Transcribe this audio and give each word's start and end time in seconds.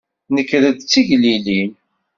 Nekrent-d 0.35 0.79
d 0.81 0.87
tigellilin. 0.91 1.71